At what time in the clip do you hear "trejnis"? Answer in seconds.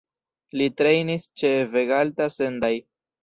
0.81-1.27